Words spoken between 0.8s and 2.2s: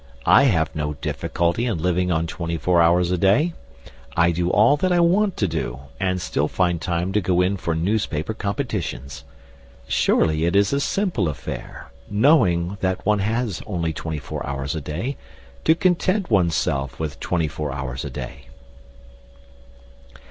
difficulty in living